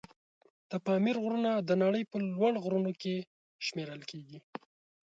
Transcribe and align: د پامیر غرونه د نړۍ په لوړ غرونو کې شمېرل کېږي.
د 0.71 0.73
پامیر 0.85 1.15
غرونه 1.23 1.51
د 1.67 1.71
نړۍ 1.83 2.03
په 2.11 2.17
لوړ 2.33 2.53
غرونو 2.63 2.91
کې 3.01 3.15
شمېرل 3.65 4.01
کېږي. 4.11 4.39